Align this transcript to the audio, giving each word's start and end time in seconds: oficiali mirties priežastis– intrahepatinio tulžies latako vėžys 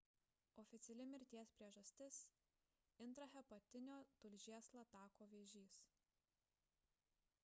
oficiali 0.61 1.03
mirties 1.09 1.51
priežastis– 1.57 2.17
intrahepatinio 3.07 3.99
tulžies 4.23 4.71
latako 4.79 5.29
vėžys 5.35 5.79